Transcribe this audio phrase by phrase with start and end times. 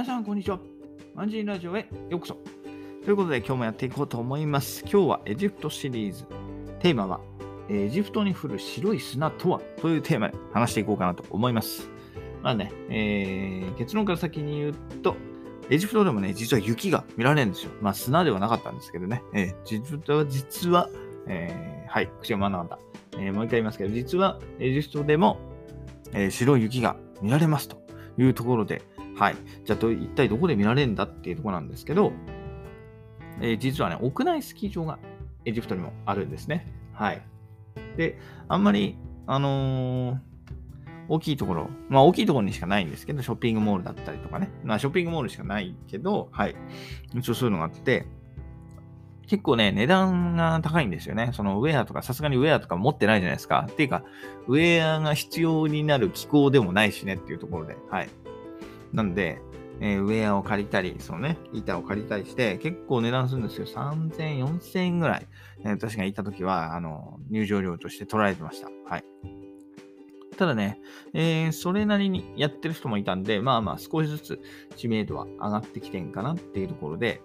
[0.00, 0.58] 皆さん、こんにちは。
[1.14, 2.38] アンジーラジオへようこそ。
[3.04, 4.80] ということで、今日もやっていこうと思います。
[4.90, 6.24] 今日はエジプトシリーズ。
[6.78, 7.20] テーマは、
[7.68, 9.60] エジプトに降る白い砂とは？
[9.82, 11.90] というテーマで話していこうかなと思います。
[12.42, 15.16] まあね、えー結論から先に言うと、
[15.68, 17.72] エジプトでもね、実は雪が見られるんですよ。
[17.82, 19.22] まあ、砂ではなかったんですけどね。
[19.34, 20.88] えー、エジプトは実は、
[21.26, 22.78] えーはい、口が回らなかっ
[23.10, 23.18] た。
[23.18, 25.36] えーもう一回言いますけど、実はエジプトでも、
[26.14, 27.76] えー白い雪が見られますと
[28.16, 28.80] いうところで、
[29.20, 29.36] はい。
[29.66, 32.12] じゃあ、一体どこで見られるんだっていうところなんですけど、
[33.42, 34.98] えー実はね、屋内スキー場が
[35.44, 36.66] エジプトにもあるんですね。
[36.94, 37.20] はい。
[37.98, 40.18] で、あんまり、あのー
[41.08, 44.48] 大きいところ、まあ大きいところにしかないんですけど、ショッピングモールだったりとかね。
[44.64, 46.54] まあショッピングモールしかないけど、はい。
[47.14, 48.06] 一応そういうのがあって、
[49.26, 51.30] 結構ね、値段が高いんですよね。
[51.34, 53.66] そのウェアとか、さすがにウェアとか持ってないじゃないですか。
[53.70, 54.02] っていうか、
[54.46, 58.08] ウェアが必要になる気候でもないしねっていうところで、はい。
[58.92, 59.40] なんで、
[59.80, 63.66] えーウェアを借りたり、そのね、板を借りたりして、結構値段するんですよ。
[63.66, 65.26] 3000、4000円ぐらい。
[65.60, 68.68] えー私が行った時は、あの、入場料として取られてました。
[68.86, 69.04] はい。
[70.36, 70.80] ただね、
[71.12, 74.40] えーそれなりにやってる人もいたんで、まあまあ少しずつ
[74.76, 77.22] 知名度は上がってきてんかなっていうところで、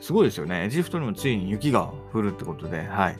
[0.00, 0.64] すごいですよね。
[0.64, 3.18] エジプトにもついに雪が降るってことで、はい。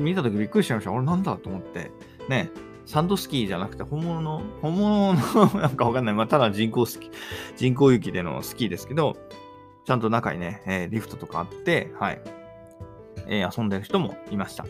[0.00, 0.92] 見た時びっくりしちゃいました。
[0.92, 1.90] 俺なんだと思って。
[2.28, 2.50] ね、
[2.90, 6.14] サンドスキーじゃなくて本物の、本物のなんかわかんない。
[6.16, 7.10] まあ、ただ人工スキー、
[7.56, 9.16] 人工雪でのスキーですけど、
[9.84, 12.20] ちゃんと中にね、えーリフトとかあって、はい。
[13.28, 14.66] えー遊んでる人もいました。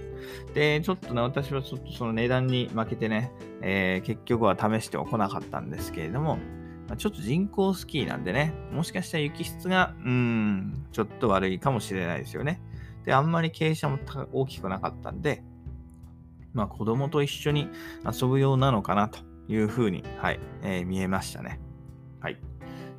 [0.53, 6.37] で、ちょっとね、私はちょっとその値段に負けてね、えー結局は試しては来なかったんですけれども、
[6.89, 12.61] まあちょっと人工スキーなんでね、もしかしたら雪質が、うん、ちょっと悪いかもしれないですよね。
[13.07, 15.43] で、あんまり傾斜も大きくなかったんで、
[16.53, 17.69] まあ子供と一緒に
[18.05, 21.61] 遊ぶようなのかなというふうに、はい、えー見えましたね。
[22.21, 22.39] はい。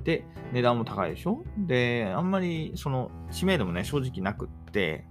[0.03, 1.43] で、値段も高いでしょ？
[1.57, 5.05] で、あんまりその知名度もね、正直なくって、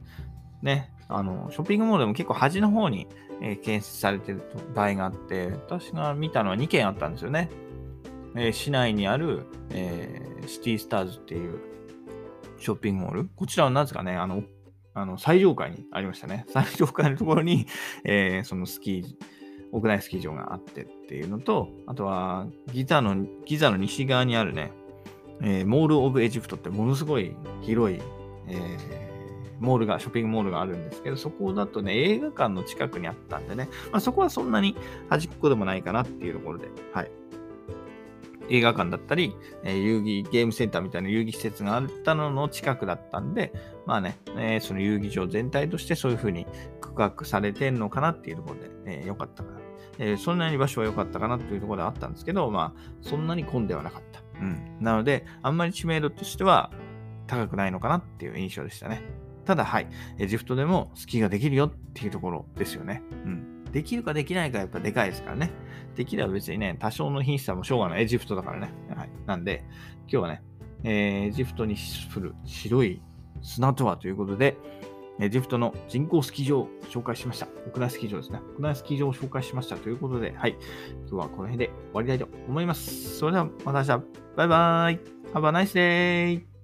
[0.63, 3.07] ね、あの、ショッピングモールでも結構端の方に、
[3.41, 4.43] えー建設されてる
[4.75, 7.49] 場合があって、私が見たのは2軒あったんですよね。
[8.37, 11.61] えー市内にある、えーシティスターズっていう
[12.59, 13.31] ショッピングモール。
[13.37, 14.43] こちらはなぜかね、あの、
[14.95, 16.47] あの最上階にありましたね。
[16.49, 17.67] 最上階のところに、
[18.05, 19.05] えーそのスキー、
[19.73, 24.73] 屋内スキー場があってっていうのと、あとはギザの、ギザの西側にあるね、
[25.41, 28.01] えーモール・オブ・エジプトってものすごい広い、
[28.49, 29.11] えー
[29.61, 34.75] モールが、ショッピングモールがあるんですけど、そこだとね、映画館の近くにあったんでね、まあ、そこはそんなに
[35.11, 37.11] 端っこでもないかなっていうところで、はい。
[38.51, 39.35] 映画館だったり、
[39.65, 43.53] えー遊戯ゲームセンターみたいな遊戯施設があったのの近くだったんで、
[43.87, 46.47] まあね、えーその遊戯場全体としてそういう風に
[46.81, 49.61] 区画されてんのかなっていうところで、えー良かったかな。
[49.99, 54.21] えーそんなに場所は良かったかなっていうところではあったんですけど、まあ、そんなに混んではなかった。
[54.41, 54.79] うん。
[54.81, 56.71] なので、あんまり知名度としては
[57.27, 59.03] 高くないのかなっていう印象でしたね。
[59.45, 59.89] ただ、はい。
[60.19, 63.03] エジプトでもスキーができるよっていうところですよね。
[63.25, 63.50] うん。
[63.73, 65.51] できるかできないかやっぱでかいですからね。
[65.97, 68.03] できれば別にね、多少の品質はもうしょうがない。
[68.03, 68.73] エジプトだからね。
[68.95, 69.11] はい。
[69.27, 69.65] なんで、
[70.03, 70.43] 今日はね、
[70.85, 71.77] えーエジプトに
[72.15, 73.03] 降る白い
[73.43, 74.57] 砂とはということで、
[75.21, 77.47] エジプトの人工スキー場を紹介しました。
[77.67, 78.41] 屋内スキー場ですね。
[78.59, 80.57] 屋内スキー場を紹介しましたということで、はい。
[81.09, 83.19] 今日はこの辺で終わりたいと思います。
[83.19, 84.05] それではまた明日。
[84.37, 85.01] バイバイ。
[85.35, 86.60] Have a nice day!